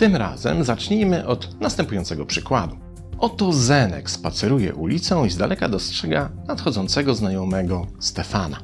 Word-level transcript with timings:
Tym 0.00 0.16
razem 0.16 0.64
zacznijmy 0.64 1.26
od 1.26 1.60
następującego 1.60 2.26
przykładu. 2.26 2.76
Oto 3.18 3.52
Zenek 3.52 4.10
spaceruje 4.10 4.74
ulicą 4.74 5.24
i 5.24 5.30
z 5.30 5.36
daleka 5.36 5.68
dostrzega 5.68 6.30
nadchodzącego 6.48 7.14
znajomego 7.14 7.86
Stefana. 7.98 8.60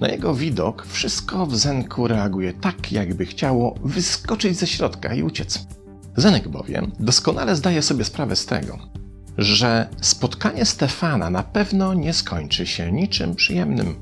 Na 0.00 0.08
jego 0.08 0.34
widok 0.34 0.86
wszystko 0.86 1.46
w 1.46 1.56
Zenku 1.56 2.08
reaguje 2.08 2.52
tak, 2.52 2.92
jakby 2.92 3.26
chciało 3.26 3.74
wyskoczyć 3.84 4.58
ze 4.58 4.66
środka 4.66 5.14
i 5.14 5.22
uciec. 5.22 5.66
Zenek 6.16 6.48
bowiem 6.48 6.92
doskonale 7.00 7.56
zdaje 7.56 7.82
sobie 7.82 8.04
sprawę 8.04 8.36
z 8.36 8.46
tego, 8.46 8.78
że 9.38 9.88
spotkanie 10.00 10.64
Stefana 10.64 11.30
na 11.30 11.42
pewno 11.42 11.94
nie 11.94 12.12
skończy 12.12 12.66
się 12.66 12.92
niczym 12.92 13.34
przyjemnym. 13.34 13.94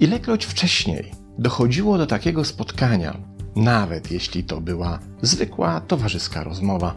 Ilekroć 0.00 0.44
wcześniej 0.44 1.12
dochodziło 1.38 1.98
do 1.98 2.06
takiego 2.06 2.44
spotkania, 2.44 3.37
nawet 3.58 4.10
jeśli 4.10 4.44
to 4.44 4.60
była 4.60 4.98
zwykła 5.22 5.80
towarzyska 5.80 6.44
rozmowa, 6.44 6.94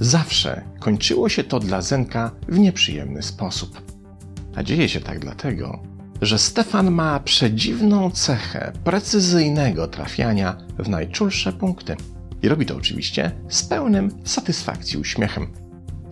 zawsze 0.00 0.62
kończyło 0.80 1.28
się 1.28 1.44
to 1.44 1.60
dla 1.60 1.82
Zenka 1.82 2.30
w 2.48 2.58
nieprzyjemny 2.58 3.22
sposób. 3.22 3.82
A 4.56 4.62
dzieje 4.62 4.88
się 4.88 5.00
tak 5.00 5.18
dlatego, 5.18 5.82
że 6.22 6.38
Stefan 6.38 6.90
ma 6.90 7.20
przedziwną 7.20 8.10
cechę 8.10 8.72
precyzyjnego 8.84 9.88
trafiania 9.88 10.56
w 10.78 10.88
najczulsze 10.88 11.52
punkty. 11.52 11.96
I 12.42 12.48
robi 12.48 12.66
to 12.66 12.76
oczywiście 12.76 13.30
z 13.48 13.62
pełnym 13.62 14.10
satysfakcji 14.24 14.98
uśmiechem. 14.98 15.46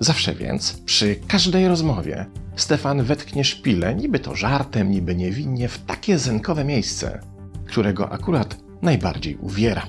Zawsze 0.01 0.35
więc, 0.35 0.73
przy 0.73 1.17
każdej 1.29 1.69
rozmowie, 1.69 2.27
Stefan 2.57 3.03
wetknie 3.03 3.45
szpilę, 3.45 3.95
niby 3.95 4.19
to 4.19 4.37
żartem, 4.37 4.91
niby 4.91 5.15
niewinnie, 5.15 5.69
w 5.69 5.79
takie 5.79 6.19
zenkowe 6.19 6.65
miejsce, 6.65 7.21
którego 7.67 8.13
akurat 8.13 8.64
najbardziej 8.85 9.37
uwiera. 9.37 9.87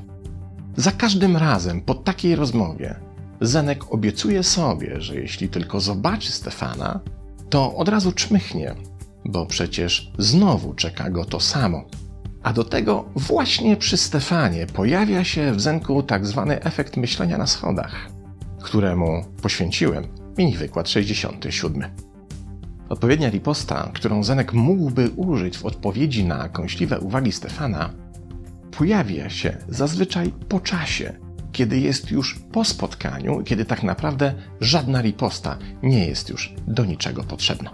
Za 0.77 0.91
każdym 0.91 1.37
razem 1.37 1.81
po 1.81 1.95
takiej 1.95 2.35
rozmowie 2.35 2.95
Zenek 3.41 3.93
obiecuje 3.93 4.43
sobie, 4.43 5.01
że 5.01 5.15
jeśli 5.15 5.49
tylko 5.49 5.79
zobaczy 5.79 6.31
Stefana, 6.31 6.99
to 7.49 7.75
od 7.75 7.89
razu 7.89 8.11
czmychnie, 8.11 8.75
bo 9.25 9.45
przecież 9.45 10.11
znowu 10.17 10.73
czeka 10.73 11.09
go 11.09 11.25
to 11.25 11.39
samo. 11.39 11.83
A 12.43 12.53
do 12.53 12.63
tego 12.63 13.05
właśnie 13.15 13.77
przy 13.77 13.97
Stefanie 13.97 14.67
pojawia 14.67 15.23
się 15.23 15.53
w 15.53 15.61
Zenku 15.61 16.03
tak 16.03 16.27
zwany 16.27 16.61
efekt 16.63 16.97
myślenia 16.97 17.37
na 17.37 17.47
schodach, 17.47 18.09
któremu 18.61 19.25
poświęciłem 19.41 20.07
mini 20.37 20.57
wykład 20.57 20.89
67. 20.89 21.83
Odpowiednia 22.89 23.29
riposta, 23.29 23.91
którą 23.93 24.23
Zenek 24.23 24.53
mógłby 24.53 25.09
użyć 25.09 25.57
w 25.57 25.65
odpowiedzi 25.65 26.25
na 26.25 26.49
kąśliwe 26.49 26.99
uwagi 26.99 27.31
Stefana, 27.31 27.89
pojawia 28.77 29.29
się 29.29 29.57
zazwyczaj 29.69 30.31
po 30.49 30.59
czasie, 30.59 31.13
kiedy 31.51 31.79
jest 31.79 32.11
już 32.11 32.39
po 32.51 32.63
spotkaniu, 32.63 33.43
kiedy 33.43 33.65
tak 33.65 33.83
naprawdę 33.83 34.33
żadna 34.61 35.01
riposta 35.01 35.57
nie 35.83 36.07
jest 36.07 36.29
już 36.29 36.53
do 36.67 36.85
niczego 36.85 37.23
potrzebna, 37.23 37.73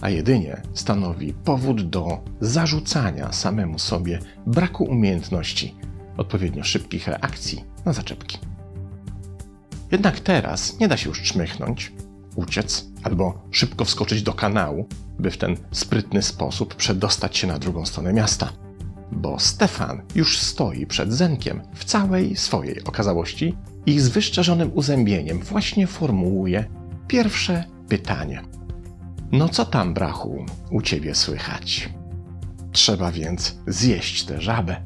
a 0.00 0.10
jedynie 0.10 0.62
stanowi 0.74 1.32
powód 1.32 1.90
do 1.90 2.18
zarzucania 2.40 3.32
samemu 3.32 3.78
sobie 3.78 4.18
braku 4.46 4.84
umiejętności 4.84 5.74
odpowiednio 6.16 6.64
szybkich 6.64 7.06
reakcji 7.06 7.64
na 7.84 7.92
zaczepki. 7.92 8.38
Jednak 9.92 10.20
teraz 10.20 10.78
nie 10.78 10.88
da 10.88 10.96
się 10.96 11.08
już 11.08 11.22
czmychnąć, 11.22 11.92
uciec 12.36 12.86
albo 13.02 13.42
szybko 13.50 13.84
wskoczyć 13.84 14.22
do 14.22 14.32
kanału, 14.32 14.88
by 15.18 15.30
w 15.30 15.38
ten 15.38 15.56
sprytny 15.70 16.22
sposób 16.22 16.74
przedostać 16.74 17.36
się 17.36 17.46
na 17.46 17.58
drugą 17.58 17.86
stronę 17.86 18.12
miasta. 18.12 18.52
Bo 19.12 19.38
Stefan 19.38 20.02
już 20.14 20.38
stoi 20.38 20.86
przed 20.86 21.12
Zenkiem 21.12 21.62
w 21.74 21.84
całej 21.84 22.36
swojej 22.36 22.84
okazałości 22.84 23.56
i 23.86 24.00
z 24.00 24.08
wyszczerzonym 24.08 24.70
uzębieniem 24.74 25.38
właśnie 25.38 25.86
formułuje 25.86 26.64
pierwsze 27.08 27.64
pytanie. 27.88 28.42
No 29.32 29.48
co 29.48 29.64
tam, 29.64 29.94
brachu, 29.94 30.46
u 30.70 30.82
ciebie 30.82 31.14
słychać? 31.14 31.88
Trzeba 32.72 33.12
więc 33.12 33.58
zjeść 33.66 34.24
tę 34.24 34.40
żabę. 34.40 34.76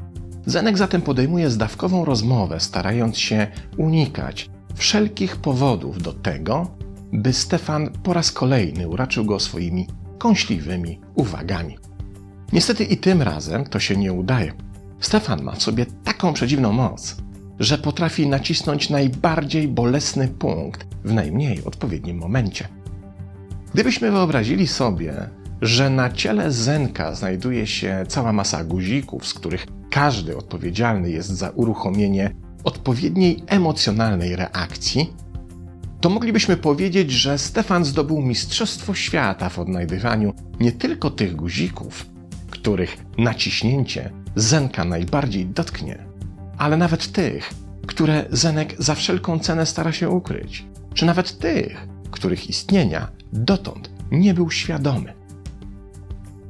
Zenek 0.47 0.79
zatem 0.79 1.03
podejmuje 1.03 1.51
zdawkową 1.51 2.05
rozmowę, 2.05 2.61
starając 2.61 3.19
się 3.19 3.47
unikać 3.77 4.51
wszelkich 4.75 5.37
powodów 5.37 6.03
do 6.03 6.13
tego, 6.13 6.71
by 7.13 7.33
Stefan 7.33 7.91
po 8.03 8.13
raz 8.13 8.33
kolejny 8.33 8.89
uraczył 8.89 9.25
go 9.25 9.41
swoimi 9.41 9.87
kąśliwymi 10.19 11.01
uwagami. 11.15 11.79
Niestety 12.53 12.85
i 12.85 12.97
tym 12.97 13.23
razem 13.23 13.65
to 13.65 13.81
się 13.81 13.97
nie 13.97 14.13
udaje. 14.13 14.53
Stefan 15.01 15.43
ma 15.43 15.53
w 15.53 15.63
sobie 15.63 15.87
taką 16.05 16.33
przedziwną 16.33 16.73
moc, 16.73 17.17
że 17.59 17.79
potrafi 17.79 18.29
nacisnąć 18.29 18.91
najbardziej 18.91 19.69
bolesny 19.69 20.29
punkt 20.29 20.87
w 21.05 21.13
najmniej 21.13 21.65
odpowiednim 21.65 22.19
momencie. 22.19 22.69
Gdybyśmy 23.75 24.11
wyobrazili 24.11 24.67
sobie, 24.67 25.31
że 25.63 25.91
na 25.91 26.11
ciele 26.11 26.53
Zenka 26.53 27.15
znajduje 27.15 27.67
się 27.67 28.05
cała 28.09 28.33
masa 28.33 28.65
guzików, 28.65 29.27
z 29.27 29.35
których 29.35 29.67
każdy 29.91 30.37
odpowiedzialny 30.37 31.11
jest 31.11 31.29
za 31.29 31.51
uruchomienie 31.51 32.35
odpowiedniej 32.65 33.43
emocjonalnej 33.47 34.37
reakcji, 34.37 35.13
to 36.01 36.11
moglibyśmy 36.11 36.57
powiedzieć, 36.57 37.11
że 37.11 37.39
Stefan 37.39 37.85
zdobył 37.85 38.23
Mistrzostwo 38.23 38.95
Świata 38.95 39.49
w 39.49 39.59
odnajdywaniu 39.59 40.35
nie 40.61 40.73
tylko 40.73 41.11
tych 41.11 41.37
guzików, 41.37 42.07
których 42.67 42.97
naciśnięcie 43.19 44.11
Zenka 44.37 44.85
najbardziej 44.85 45.47
dotknie, 45.47 45.99
ale 46.59 46.77
nawet 46.77 47.13
tych, 47.13 47.55
które 47.87 48.25
Zenek 48.31 48.75
za 48.79 48.95
wszelką 48.95 49.39
cenę 49.39 49.67
stara 49.67 49.93
się 49.93 50.11
ukryć, 50.11 50.65
czy 50.95 51.07
nawet 51.07 51.39
tych, 51.39 51.89
których 52.11 52.51
istnienia 52.51 53.09
dotąd 53.33 53.91
nie 54.11 54.35
był 54.35 54.51
świadomy. 54.51 55.13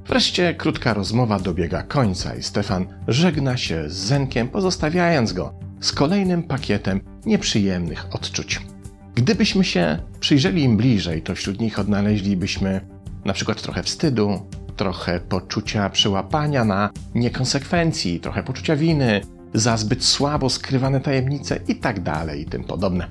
Wreszcie 0.06 0.54
krótka 0.54 0.94
rozmowa 0.94 1.38
dobiega 1.38 1.82
końca 1.82 2.34
i 2.34 2.43
Stefan 2.43 2.87
żegna 3.09 3.56
się 3.56 3.91
z 3.91 3.94
Zenkiem, 3.94 4.48
pozostawiając 4.48 5.33
go 5.33 5.54
z 5.81 5.93
kolejnym 5.93 6.43
pakietem 6.43 7.00
nieprzyjemnych 7.27 8.06
odczuć. 8.15 8.60
Gdybyśmy 9.15 9.65
się 9.65 9.98
przyjrzeli 10.21 10.62
im 10.62 10.77
bliżej, 10.77 11.22
to 11.22 11.34
wśród 11.34 11.60
nich 11.60 11.78
odnaleźlibyśmy 11.78 12.81
na 13.25 13.33
przykład 13.33 13.62
trochę 13.62 13.83
wstydu, 13.83 14.47
trochę 14.76 15.20
poczucia 15.20 15.91
przełapania 15.91 16.64
na 16.64 16.91
niekonsekwencji, 17.14 18.20
trochę 18.20 18.42
poczucia 18.42 18.76
winy 18.76 19.20
za 19.54 19.76
zbyt 19.76 20.04
słabo 20.04 20.50
skrywane 20.50 21.00
tajemnice 21.00 21.60
itd. 21.69 22.03
Tak 22.03 22.38
i 22.38 22.44
tym 22.44 22.64
podobne. 22.64 23.09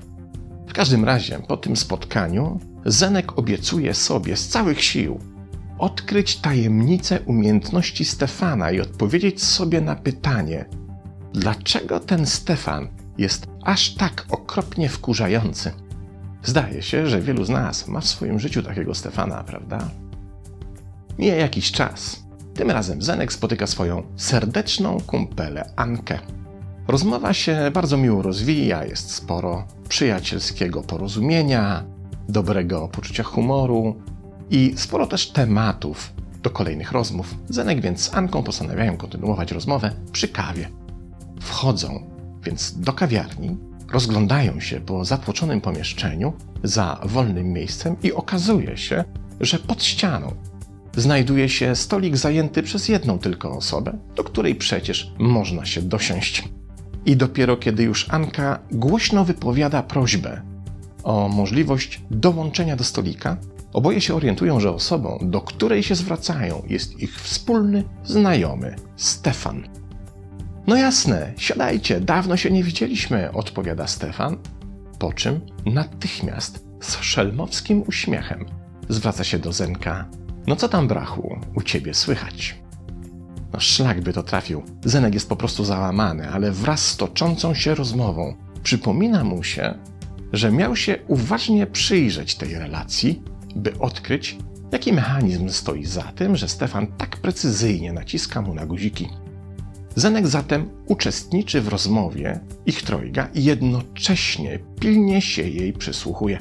W 0.68 0.72
każdym 0.72 1.04
razie, 1.04 1.38
po 1.48 1.56
tym 1.56 1.76
spotkaniu, 1.76 2.60
Zenek 2.84 3.38
obiecuje 3.38 3.94
sobie 3.94 4.36
z 4.36 4.48
całych 4.48 4.84
sił 4.84 5.20
odkryć 5.78 6.36
tajemnicę 6.36 7.20
umiejętności 7.20 8.04
Stefana 8.04 8.70
i 8.70 8.80
odpowiedzieć 8.80 9.44
sobie 9.44 9.80
na 9.80 9.96
pytanie, 9.96 10.64
dlaczego 11.32 12.00
ten 12.00 12.26
Stefan 12.26 12.88
jest 13.18 13.46
aż 13.62 13.94
tak 13.94 14.26
okropnie 14.30 14.88
wkurzający. 14.88 15.72
Zdaje 16.42 16.82
się, 16.82 17.06
że 17.06 17.20
wielu 17.20 17.44
z 17.44 17.48
nas 17.48 17.88
ma 17.88 18.00
w 18.00 18.06
swoim 18.06 18.38
życiu 18.38 18.62
takiego 18.62 18.94
Stefana, 18.94 19.44
prawda? 19.44 19.90
Mija 21.18 21.34
jakiś 21.34 21.72
czas. 21.72 22.26
Tym 22.54 22.70
razem 22.70 23.02
Zenek 23.02 23.32
spotyka 23.32 23.66
swoją 23.66 24.02
serdeczną 24.16 25.00
kumpelę 25.06 25.70
Ankę. 25.76 26.18
Rozmowa 26.88 27.32
się 27.32 27.70
bardzo 27.74 27.96
miło 27.96 28.22
rozwija, 28.22 28.84
jest 28.84 29.10
sporo 29.10 29.66
przyjacielskiego 29.88 30.82
porozumienia, 30.82 31.84
dobrego 32.28 32.88
poczucia 32.88 33.22
humoru 33.22 33.96
i 34.50 34.74
sporo 34.76 35.06
też 35.06 35.30
tematów 35.30 36.12
do 36.42 36.50
kolejnych 36.50 36.92
rozmów. 36.92 37.34
Zenek 37.48 37.80
więc 37.80 38.00
z 38.00 38.14
Anką 38.14 38.42
postanawiają 38.42 38.96
kontynuować 38.96 39.52
rozmowę 39.52 39.90
przy 40.12 40.28
kawie. 40.28 40.68
Wchodzą 41.40 42.10
więc 42.42 42.80
do 42.80 42.92
kawiarni, 42.92 43.56
rozglądają 43.92 44.60
się 44.60 44.80
po 44.80 45.04
zatłoczonym 45.04 45.60
pomieszczeniu 45.60 46.32
za 46.62 47.00
wolnym 47.04 47.52
miejscem 47.52 47.96
i 48.02 48.12
okazuje 48.12 48.76
się, 48.76 49.04
że 49.40 49.58
pod 49.58 49.84
ścianą 49.84 50.34
znajduje 50.96 51.48
się 51.48 51.76
stolik 51.76 52.16
zajęty 52.16 52.62
przez 52.62 52.88
jedną 52.88 53.18
tylko 53.18 53.56
osobę, 53.56 53.98
do 54.16 54.24
której 54.24 54.54
przecież 54.54 55.12
można 55.18 55.64
się 55.64 55.82
dosiąść. 55.82 56.48
I 57.06 57.16
dopiero 57.16 57.56
kiedy 57.56 57.82
już 57.82 58.06
Anka 58.10 58.58
głośno 58.72 59.24
wypowiada 59.24 59.82
prośbę 59.82 60.42
o 61.04 61.28
możliwość 61.28 62.00
dołączenia 62.10 62.76
do 62.76 62.84
stolika, 62.84 63.36
oboje 63.72 64.00
się 64.00 64.14
orientują, 64.14 64.60
że 64.60 64.70
osobą, 64.70 65.18
do 65.22 65.40
której 65.40 65.82
się 65.82 65.94
zwracają, 65.94 66.62
jest 66.68 67.00
ich 67.00 67.20
wspólny 67.20 67.84
znajomy 68.04 68.76
Stefan. 68.96 69.68
No 70.66 70.76
jasne, 70.76 71.32
siadajcie, 71.36 72.00
dawno 72.00 72.36
się 72.36 72.50
nie 72.50 72.64
widzieliśmy, 72.64 73.32
odpowiada 73.32 73.86
Stefan, 73.86 74.36
po 74.98 75.12
czym 75.12 75.40
natychmiast 75.66 76.66
z 76.80 77.00
szelmowskim 77.00 77.84
uśmiechem 77.86 78.44
zwraca 78.88 79.24
się 79.24 79.38
do 79.38 79.52
Zenka. 79.52 80.08
No 80.46 80.56
co 80.56 80.68
tam, 80.68 80.88
brachu, 80.88 81.38
u 81.54 81.62
ciebie 81.62 81.94
słychać? 81.94 82.58
No 83.52 83.60
szlak 83.60 84.00
by 84.00 84.12
to 84.12 84.22
trafił. 84.22 84.62
Zenek 84.84 85.14
jest 85.14 85.28
po 85.28 85.36
prostu 85.36 85.64
załamany, 85.64 86.30
ale 86.30 86.52
wraz 86.52 86.84
z 86.84 86.96
toczącą 86.96 87.54
się 87.54 87.74
rozmową 87.74 88.34
przypomina 88.62 89.24
mu 89.24 89.42
się, 89.42 89.74
że 90.32 90.52
miał 90.52 90.76
się 90.76 90.98
uważnie 91.08 91.66
przyjrzeć 91.66 92.34
tej 92.34 92.54
relacji, 92.54 93.22
by 93.56 93.78
odkryć, 93.78 94.38
jaki 94.72 94.92
mechanizm 94.92 95.48
stoi 95.48 95.84
za 95.84 96.02
tym, 96.02 96.36
że 96.36 96.48
Stefan 96.48 96.86
tak 96.86 97.16
precyzyjnie 97.16 97.92
naciska 97.92 98.42
mu 98.42 98.54
na 98.54 98.66
guziki. 98.66 99.08
Zenek 99.96 100.26
zatem 100.26 100.68
uczestniczy 100.86 101.60
w 101.60 101.68
rozmowie 101.68 102.40
ich 102.66 102.82
trojga 102.82 103.28
i 103.34 103.44
jednocześnie 103.44 104.58
pilnie 104.80 105.22
się 105.22 105.42
jej 105.42 105.72
przysłuchuje. 105.72 106.38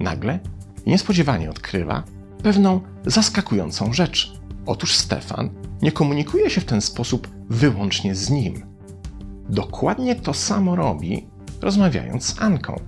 Nagle, 0.00 0.38
niespodziewanie 0.86 1.50
odkrywa 1.50 2.04
pewną 2.44 2.80
zaskakującą 3.06 3.92
rzecz. 3.92 4.32
Otóż 4.66 4.94
Stefan 4.94 5.50
nie 5.82 5.92
komunikuje 5.92 6.50
się 6.50 6.60
w 6.60 6.64
ten 6.64 6.80
sposób 6.80 7.28
wyłącznie 7.50 8.14
z 8.14 8.30
nim. 8.30 8.66
Dokładnie 9.48 10.16
to 10.16 10.34
samo 10.34 10.76
robi, 10.76 11.26
rozmawiając 11.60 12.24
z 12.24 12.42
Anką. 12.42 12.80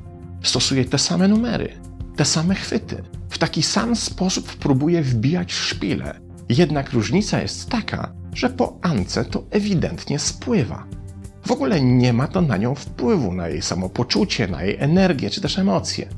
Stosuje 0.42 0.84
te 0.84 0.98
same 0.98 1.28
numery, 1.28 1.72
te 2.16 2.24
same 2.24 2.54
chwyty. 2.54 3.02
W 3.30 3.38
taki 3.38 3.62
sam 3.62 3.96
sposób 3.96 4.56
próbuje 4.56 5.02
wbijać 5.02 5.52
szpile. 5.52 6.20
Jednak 6.48 6.92
różnica 6.92 7.42
jest 7.42 7.68
taka, 7.68 8.12
że 8.34 8.50
po 8.50 8.78
Ance 8.82 9.24
to 9.24 9.44
ewidentnie 9.50 10.18
spływa. 10.18 10.86
W 11.46 11.50
ogóle 11.50 11.80
nie 11.80 12.12
ma 12.12 12.28
to 12.28 12.40
na 12.40 12.56
nią 12.56 12.74
wpływu, 12.74 13.32
na 13.32 13.48
jej 13.48 13.62
samopoczucie, 13.62 14.48
na 14.48 14.62
jej 14.62 14.76
energię 14.78 15.30
czy 15.30 15.40
też 15.40 15.58
emocje. 15.58 16.08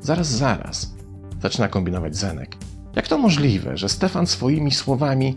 Zaraz, 0.00 0.28
zaraz, 0.28 0.94
zaczyna 1.42 1.68
kombinować 1.68 2.16
Zenek. 2.16 2.56
Jak 2.96 3.08
to 3.08 3.18
możliwe, 3.18 3.76
że 3.76 3.88
Stefan 3.88 4.26
swoimi 4.26 4.70
słowami 4.70 5.34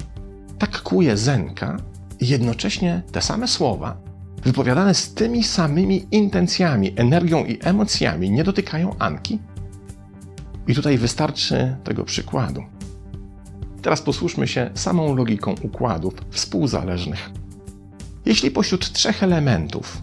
tak 0.59 0.81
kuje 0.81 1.17
Zenka 1.17 1.77
i 2.19 2.27
jednocześnie 2.27 3.01
te 3.11 3.21
same 3.21 3.47
słowa, 3.47 3.97
wypowiadane 4.43 4.93
z 4.93 5.13
tymi 5.13 5.43
samymi 5.43 6.07
intencjami, 6.11 6.93
energią 6.95 7.45
i 7.45 7.59
emocjami, 7.63 8.31
nie 8.31 8.43
dotykają 8.43 8.95
Anki? 8.99 9.39
I 10.67 10.75
tutaj 10.75 10.97
wystarczy 10.97 11.75
tego 11.83 12.03
przykładu. 12.03 12.63
Teraz 13.81 14.01
posłuszmy 14.01 14.47
się 14.47 14.69
samą 14.73 15.15
logiką 15.15 15.55
układów 15.61 16.13
współzależnych. 16.29 17.29
Jeśli 18.25 18.51
pośród 18.51 18.91
trzech 18.91 19.23
elementów, 19.23 20.01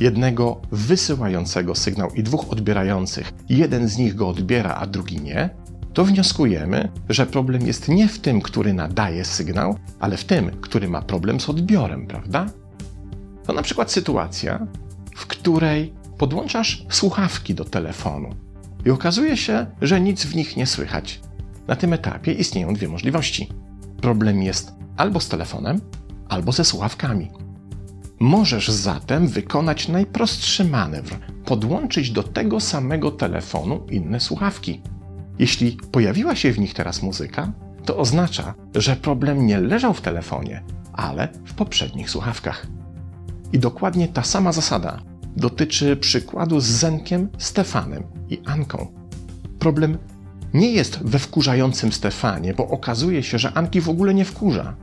jednego 0.00 0.60
wysyłającego 0.72 1.74
sygnał 1.74 2.10
i 2.10 2.22
dwóch 2.22 2.52
odbierających, 2.52 3.32
jeden 3.48 3.88
z 3.88 3.98
nich 3.98 4.14
go 4.14 4.28
odbiera, 4.28 4.74
a 4.74 4.86
drugi 4.86 5.20
nie, 5.20 5.50
to 5.94 6.04
wnioskujemy, 6.04 6.88
że 7.08 7.26
problem 7.26 7.66
jest 7.66 7.88
nie 7.88 8.08
w 8.08 8.18
tym, 8.18 8.40
który 8.40 8.74
nadaje 8.74 9.24
sygnał, 9.24 9.78
ale 10.00 10.16
w 10.16 10.24
tym, 10.24 10.50
który 10.60 10.88
ma 10.88 11.02
problem 11.02 11.40
z 11.40 11.48
odbiorem, 11.48 12.06
prawda? 12.06 12.46
To 13.46 13.52
na 13.52 13.62
przykład 13.62 13.92
sytuacja, 13.92 14.66
w 15.16 15.26
której 15.26 15.92
podłączasz 16.18 16.86
słuchawki 16.90 17.54
do 17.54 17.64
telefonu 17.64 18.34
i 18.86 18.90
okazuje 18.90 19.36
się, 19.36 19.66
że 19.82 20.00
nic 20.00 20.24
w 20.24 20.36
nich 20.36 20.56
nie 20.56 20.66
słychać. 20.66 21.20
Na 21.66 21.76
tym 21.76 21.92
etapie 21.92 22.32
istnieją 22.32 22.74
dwie 22.74 22.88
możliwości. 22.88 23.48
Problem 24.00 24.42
jest 24.42 24.72
albo 24.96 25.20
z 25.20 25.28
telefonem, 25.28 25.80
albo 26.28 26.52
ze 26.52 26.64
słuchawkami. 26.64 27.30
Możesz 28.20 28.68
zatem 28.68 29.28
wykonać 29.28 29.88
najprostszy 29.88 30.64
manewr 30.64 31.18
podłączyć 31.44 32.10
do 32.10 32.22
tego 32.22 32.60
samego 32.60 33.10
telefonu 33.10 33.86
inne 33.90 34.20
słuchawki. 34.20 34.82
Jeśli 35.38 35.78
pojawiła 35.92 36.34
się 36.34 36.52
w 36.52 36.58
nich 36.58 36.74
teraz 36.74 37.02
muzyka, 37.02 37.52
to 37.84 37.96
oznacza, 37.96 38.54
że 38.74 38.96
problem 38.96 39.46
nie 39.46 39.58
leżał 39.58 39.94
w 39.94 40.00
telefonie, 40.00 40.62
ale 40.92 41.28
w 41.44 41.54
poprzednich 41.54 42.10
słuchawkach. 42.10 42.66
I 43.52 43.58
dokładnie 43.58 44.08
ta 44.08 44.22
sama 44.22 44.52
zasada 44.52 45.02
dotyczy 45.36 45.96
przykładu 45.96 46.60
z 46.60 46.64
Zenkiem, 46.64 47.28
Stefanem 47.38 48.02
i 48.30 48.40
Anką. 48.44 48.86
Problem 49.58 49.98
nie 50.54 50.72
jest 50.72 50.98
we 51.02 51.18
wkurzającym 51.18 51.92
Stefanie, 51.92 52.54
bo 52.54 52.68
okazuje 52.68 53.22
się, 53.22 53.38
że 53.38 53.52
Anki 53.52 53.80
w 53.80 53.88
ogóle 53.88 54.14
nie 54.14 54.24
wkurza. 54.24 54.76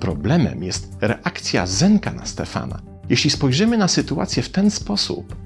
Problemem 0.00 0.62
jest 0.62 0.96
reakcja 1.00 1.66
Zenka 1.66 2.12
na 2.12 2.26
Stefana. 2.26 2.80
Jeśli 3.08 3.30
spojrzymy 3.30 3.78
na 3.78 3.88
sytuację 3.88 4.42
w 4.42 4.50
ten 4.50 4.70
sposób, 4.70 5.36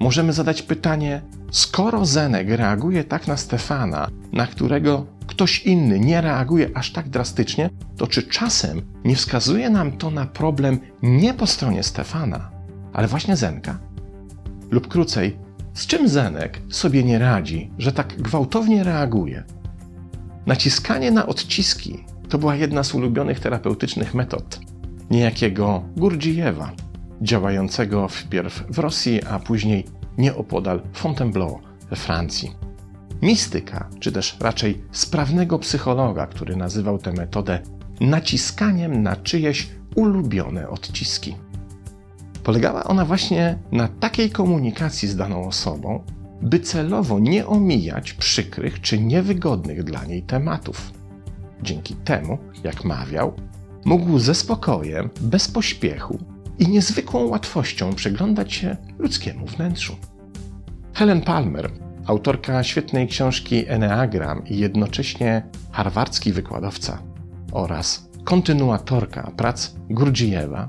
możemy 0.00 0.32
zadać 0.32 0.62
pytanie: 0.62 1.22
skoro 1.50 2.06
Zenek 2.06 2.48
reaguje 2.48 3.04
tak 3.04 3.26
na 3.26 3.36
Stefana, 3.36 4.08
na 4.32 4.46
którego 4.46 5.06
ktoś 5.26 5.62
inny 5.66 6.00
nie 6.00 6.20
reaguje 6.20 6.70
aż 6.74 6.92
tak 6.92 7.08
drastycznie, 7.08 7.70
to 7.96 8.06
czy 8.06 8.22
czasem 8.22 8.82
nie 9.04 9.16
wskazuje 9.16 9.70
nam 9.70 9.92
to 9.92 10.10
na 10.10 10.26
problem 10.26 10.78
nie 11.02 11.34
po 11.34 11.46
stronie 11.46 11.82
Stefana, 11.82 12.50
ale 12.92 13.08
właśnie 13.08 13.36
Zenka? 13.36 13.78
Lub 14.70 14.88
krócej, 14.88 15.36
z 15.74 15.86
czym 15.86 16.08
Zenek 16.08 16.60
sobie 16.70 17.04
nie 17.04 17.18
radzi, 17.18 17.70
że 17.78 17.92
tak 17.92 18.22
gwałtownie 18.22 18.84
reaguje? 18.84 19.44
Naciskanie 20.46 21.10
na 21.10 21.26
odciski 21.26 22.04
to 22.28 22.38
była 22.38 22.56
jedna 22.56 22.82
z 22.82 22.94
ulubionych 22.94 23.40
terapeutycznych 23.40 24.14
metod 24.14 24.60
niejakiego 25.10 25.82
Gurdzijewa, 25.96 26.72
działającego 27.22 28.08
wpierw 28.08 28.64
w 28.70 28.78
Rosji, 28.78 29.24
a 29.24 29.38
później 29.38 29.84
nieopodal 30.18 30.82
Fontainebleau 30.92 31.60
we 31.90 31.96
Francji. 31.96 32.52
Mistyka, 33.22 33.88
czy 34.00 34.12
też 34.12 34.36
raczej 34.40 34.82
sprawnego 34.92 35.58
psychologa, 35.58 36.26
który 36.26 36.56
nazywał 36.56 36.98
tę 36.98 37.12
metodę 37.12 37.58
naciskaniem 38.00 39.02
na 39.02 39.16
czyjeś 39.16 39.68
ulubione 39.94 40.68
odciski. 40.68 41.36
Polegała 42.42 42.84
ona 42.84 43.04
właśnie 43.04 43.58
na 43.72 43.88
takiej 43.88 44.30
komunikacji 44.30 45.08
z 45.08 45.16
daną 45.16 45.46
osobą, 45.46 46.04
by 46.42 46.60
celowo 46.60 47.18
nie 47.18 47.46
omijać 47.46 48.12
przykrych 48.12 48.80
czy 48.80 49.00
niewygodnych 49.00 49.84
dla 49.84 50.04
niej 50.04 50.22
tematów. 50.22 50.92
Dzięki 51.62 51.94
temu, 51.94 52.38
jak 52.64 52.84
mawiał, 52.84 53.32
mógł 53.84 54.18
ze 54.18 54.34
spokojem, 54.34 55.10
bez 55.20 55.48
pośpiechu 55.48 56.35
i 56.58 56.68
niezwykłą 56.68 57.26
łatwością 57.26 57.94
przyglądać 57.94 58.52
się 58.52 58.76
ludzkiemu 58.98 59.46
wnętrzu. 59.46 59.96
Helen 60.94 61.20
Palmer, 61.20 61.70
autorka 62.06 62.64
świetnej 62.64 63.08
książki 63.08 63.68
Enneagram 63.68 64.46
i 64.46 64.58
jednocześnie 64.58 65.42
harwardzki 65.70 66.32
wykładowca 66.32 67.02
oraz 67.52 68.08
kontynuatorka 68.24 69.32
prac 69.36 69.74
Gurdzijewa, 69.90 70.68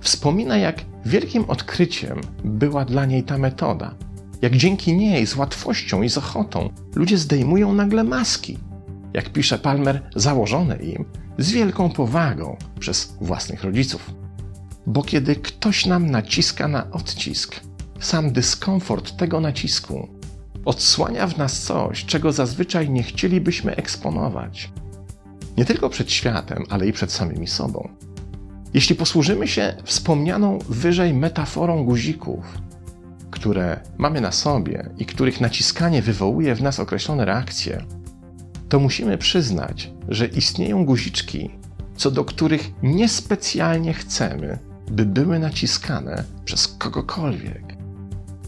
wspomina, 0.00 0.58
jak 0.58 0.84
wielkim 1.06 1.44
odkryciem 1.44 2.20
była 2.44 2.84
dla 2.84 3.06
niej 3.06 3.22
ta 3.22 3.38
metoda. 3.38 3.94
Jak 4.42 4.56
dzięki 4.56 4.92
niej 4.92 5.26
z 5.26 5.36
łatwością 5.36 6.02
i 6.02 6.08
z 6.08 6.18
ochotą 6.18 6.70
ludzie 6.94 7.18
zdejmują 7.18 7.72
nagle 7.72 8.04
maski. 8.04 8.58
Jak 9.14 9.30
pisze 9.30 9.58
Palmer, 9.58 10.10
założone 10.16 10.76
im 10.76 11.04
z 11.38 11.50
wielką 11.50 11.90
powagą 11.90 12.56
przez 12.78 13.16
własnych 13.20 13.64
rodziców. 13.64 14.14
Bo 14.86 15.02
kiedy 15.02 15.36
ktoś 15.36 15.86
nam 15.86 16.10
naciska 16.10 16.68
na 16.68 16.90
odcisk, 16.90 17.60
sam 18.00 18.32
dyskomfort 18.32 19.16
tego 19.16 19.40
nacisku 19.40 20.08
odsłania 20.64 21.26
w 21.26 21.38
nas 21.38 21.62
coś, 21.62 22.04
czego 22.04 22.32
zazwyczaj 22.32 22.90
nie 22.90 23.02
chcielibyśmy 23.02 23.76
eksponować. 23.76 24.72
Nie 25.56 25.64
tylko 25.64 25.88
przed 25.88 26.12
światem, 26.12 26.64
ale 26.68 26.86
i 26.86 26.92
przed 26.92 27.12
samymi 27.12 27.46
sobą. 27.46 27.88
Jeśli 28.74 28.96
posłużymy 28.96 29.48
się 29.48 29.74
wspomnianą 29.84 30.58
wyżej 30.68 31.14
metaforą 31.14 31.84
guzików, 31.84 32.58
które 33.30 33.80
mamy 33.98 34.20
na 34.20 34.32
sobie 34.32 34.90
i 34.98 35.06
których 35.06 35.40
naciskanie 35.40 36.02
wywołuje 36.02 36.54
w 36.54 36.62
nas 36.62 36.80
określone 36.80 37.24
reakcje, 37.24 37.84
to 38.68 38.80
musimy 38.80 39.18
przyznać, 39.18 39.90
że 40.08 40.26
istnieją 40.26 40.84
guziczki, 40.84 41.50
co 41.96 42.10
do 42.10 42.24
których 42.24 42.70
niespecjalnie 42.82 43.94
chcemy, 43.94 44.58
by 44.90 45.06
były 45.06 45.38
naciskane 45.38 46.24
przez 46.44 46.68
kogokolwiek. 46.68 47.62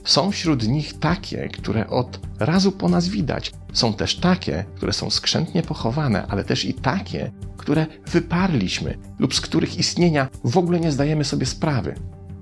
Są 0.04 0.30
wśród 0.30 0.68
nich 0.68 0.98
takie, 0.98 1.48
które 1.48 1.86
od 1.86 2.20
razu 2.38 2.72
po 2.72 2.88
nas 2.88 3.08
widać. 3.08 3.52
Są 3.72 3.94
też 3.94 4.16
takie, 4.16 4.64
które 4.74 4.92
są 4.92 5.10
skrzętnie 5.10 5.62
pochowane, 5.62 6.26
ale 6.26 6.44
też 6.44 6.64
i 6.64 6.74
takie, 6.74 7.30
które 7.56 7.86
wyparliśmy 8.06 8.98
lub 9.18 9.34
z 9.34 9.40
których 9.40 9.78
istnienia 9.78 10.28
w 10.44 10.56
ogóle 10.58 10.80
nie 10.80 10.92
zdajemy 10.92 11.24
sobie 11.24 11.46
sprawy, 11.46 11.94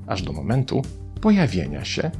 aż 0.06 0.22
do 0.22 0.32
momentu 0.32 0.82
pojawienia 1.20 1.84
się 1.84 2.10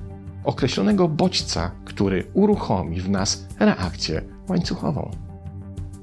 określonego 0.45 1.09
bodźca, 1.09 1.71
który 1.85 2.27
uruchomi 2.35 3.01
w 3.01 3.11
nas 3.11 3.47
reakcję 3.59 4.23
łańcuchową. 4.49 5.11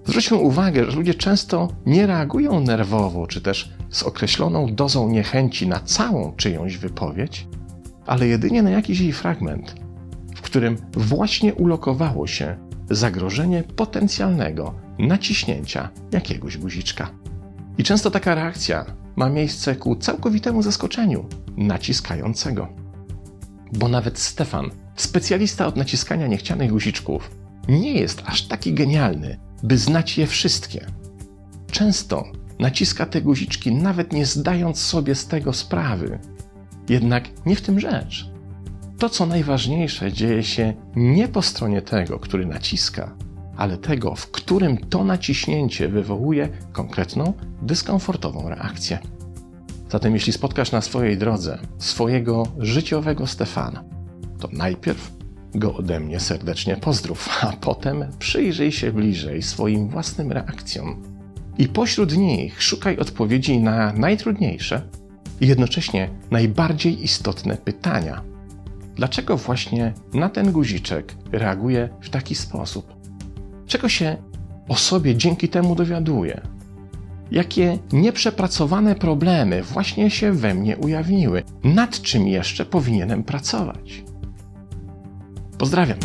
Zwróćmy 0.05 0.37
uwagę, 0.37 0.91
że 0.91 0.97
ludzie 0.97 1.13
często 1.13 1.67
nie 1.85 2.07
reagują 2.07 2.59
nerwowo 2.59 3.27
czy 3.27 3.41
też 3.41 3.76
z 3.89 4.03
określoną 4.03 4.75
dozą 4.75 5.09
niechęci 5.09 5.67
na 5.67 5.79
całą 5.79 6.35
czyjąś 6.35 6.77
wypowiedź, 6.77 7.47
ale 8.05 8.27
jedynie 8.27 8.63
na 8.63 8.69
jakiś 8.69 8.99
jej 8.99 9.13
fragment, 9.13 9.75
w 10.35 10.41
którym 10.41 10.77
właśnie 10.93 11.53
ulokowało 11.53 12.27
się 12.27 12.57
zagrożenie 12.89 13.63
potencjalnego 13.63 14.73
naciśnięcia 14.99 15.89
jakiegoś 16.11 16.57
guziczka. 16.57 17.09
I 17.77 17.83
często 17.83 18.11
taka 18.11 18.35
reakcja 18.35 18.85
ma 19.15 19.29
miejsce 19.29 19.75
ku 19.75 19.95
całkowitemu 19.95 20.61
zaskoczeniu 20.61 21.25
naciskającego. 21.57 22.67
Bo 23.73 23.87
nawet 23.87 24.19
Stefan, 24.19 24.71
specjalista 24.95 25.67
od 25.67 25.75
naciskania 25.75 26.27
niechcianych 26.27 26.71
guziczków, 26.71 27.31
nie 27.67 27.93
jest 27.93 28.23
aż 28.25 28.47
taki 28.47 28.73
genialny, 28.73 29.39
by 29.63 29.77
znać 29.77 30.17
je 30.17 30.27
wszystkie. 30.27 30.85
Często 31.71 32.23
naciska 32.59 33.05
te 33.05 33.21
guziczki, 33.21 33.75
nawet 33.75 34.13
nie 34.13 34.25
zdając 34.25 34.79
sobie 34.79 35.15
z 35.15 35.27
tego 35.27 35.53
sprawy. 35.53 36.19
Jednak 36.89 37.45
nie 37.45 37.55
w 37.55 37.61
tym 37.61 37.79
rzecz. 37.79 38.31
To, 38.97 39.09
co 39.09 39.25
najważniejsze, 39.25 40.13
dzieje 40.13 40.43
się 40.43 40.73
nie 40.95 41.27
po 41.27 41.41
stronie 41.41 41.81
tego, 41.81 42.19
który 42.19 42.45
naciska, 42.45 43.15
ale 43.57 43.77
tego, 43.77 44.15
w 44.15 44.31
którym 44.31 44.77
to 44.77 45.03
naciśnięcie 45.03 45.89
wywołuje 45.89 46.49
konkretną, 46.71 47.33
dyskomfortową 47.61 48.49
reakcję. 48.49 48.99
Zatem, 49.89 50.13
jeśli 50.13 50.33
spotkasz 50.33 50.71
na 50.71 50.81
swojej 50.81 51.17
drodze 51.17 51.59
swojego 51.77 52.47
życiowego 52.59 53.27
Stefana, 53.27 53.83
to 54.39 54.49
najpierw 54.53 55.11
go 55.55 55.75
ode 55.75 55.99
mnie 55.99 56.19
serdecznie 56.19 56.77
pozdrów, 56.77 57.29
a 57.41 57.53
potem 57.53 58.05
przyjrzyj 58.19 58.71
się 58.71 58.91
bliżej 58.91 59.41
swoim 59.41 59.89
własnym 59.89 60.31
reakcjom. 60.31 61.16
I 61.57 61.67
pośród 61.67 62.17
nich 62.17 62.63
szukaj 62.63 62.97
odpowiedzi 62.97 63.59
na 63.59 63.93
najtrudniejsze 63.93 64.81
i 65.41 65.47
jednocześnie 65.47 66.09
najbardziej 66.31 67.03
istotne 67.03 67.57
pytania. 67.57 68.21
Dlaczego 68.95 69.37
właśnie 69.37 69.93
na 70.13 70.29
ten 70.29 70.51
guziczek 70.51 71.15
reaguje 71.31 71.89
w 72.01 72.09
taki 72.09 72.35
sposób? 72.35 72.93
Czego 73.65 73.89
się 73.89 74.17
o 74.67 74.75
sobie 74.75 75.15
dzięki 75.15 75.49
temu 75.49 75.75
dowiaduję? 75.75 76.41
Jakie 77.31 77.77
nieprzepracowane 77.91 78.95
problemy 78.95 79.63
właśnie 79.63 80.09
się 80.09 80.31
we 80.31 80.53
mnie 80.53 80.77
ujawniły? 80.77 81.43
Nad 81.63 82.01
czym 82.01 82.27
jeszcze 82.27 82.65
powinienem 82.65 83.23
pracować? 83.23 84.03
Pozdrawiam. 85.57 85.97